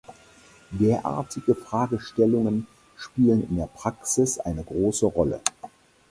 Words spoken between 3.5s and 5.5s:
der Praxis eine große Rolle.